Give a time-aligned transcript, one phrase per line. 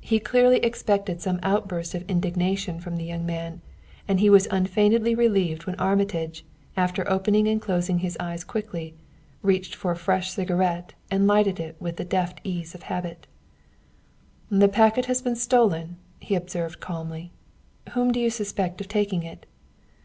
[0.00, 3.62] He clearly expected some outburst of indignation from the young man,
[4.06, 6.44] and he was unfeignedly relieved when Armitage,
[6.76, 8.94] after opening and closing his eyes quickly,
[9.42, 13.26] reached for a fresh cigarette and lighted it with the deft ease of habit.
[14.52, 17.32] "The packet has been stolen," he observed calmly;
[17.90, 19.46] "whom do you suspect of taking it?"